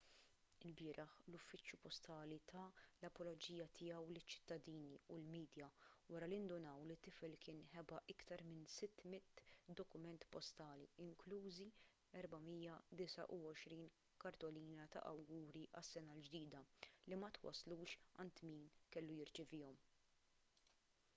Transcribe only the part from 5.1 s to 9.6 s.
u l-midja wara li ndunaw li t-tifel kien ħeba aktar minn 600